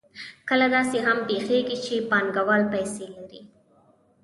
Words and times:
کله 0.49 0.65
داسې 0.75 0.97
هم 1.05 1.17
پېښېږي 1.27 1.77
چې 1.85 1.95
پانګوال 2.09 2.61
پیسې 2.73 3.05
لري 3.15 3.41